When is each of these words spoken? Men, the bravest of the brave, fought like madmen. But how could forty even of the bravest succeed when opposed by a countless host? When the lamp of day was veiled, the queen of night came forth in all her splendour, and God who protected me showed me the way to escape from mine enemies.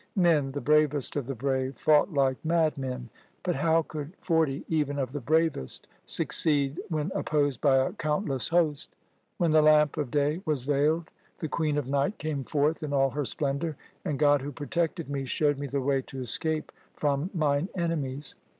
Men, 0.15 0.53
the 0.53 0.61
bravest 0.61 1.15
of 1.15 1.27
the 1.27 1.35
brave, 1.35 1.75
fought 1.75 2.11
like 2.11 2.43
madmen. 2.43 3.11
But 3.43 3.57
how 3.57 3.83
could 3.83 4.13
forty 4.19 4.65
even 4.67 4.97
of 4.97 5.11
the 5.11 5.19
bravest 5.19 5.87
succeed 6.07 6.79
when 6.89 7.11
opposed 7.13 7.61
by 7.61 7.75
a 7.75 7.93
countless 7.93 8.47
host? 8.47 8.95
When 9.37 9.51
the 9.51 9.61
lamp 9.61 9.97
of 9.97 10.09
day 10.09 10.41
was 10.43 10.63
veiled, 10.63 11.11
the 11.37 11.47
queen 11.47 11.77
of 11.77 11.87
night 11.87 12.17
came 12.17 12.43
forth 12.43 12.81
in 12.81 12.93
all 12.93 13.11
her 13.11 13.25
splendour, 13.25 13.75
and 14.03 14.17
God 14.17 14.41
who 14.41 14.51
protected 14.51 15.07
me 15.07 15.25
showed 15.25 15.59
me 15.59 15.67
the 15.67 15.81
way 15.81 16.01
to 16.01 16.19
escape 16.19 16.71
from 16.95 17.29
mine 17.35 17.69
enemies. 17.75 18.33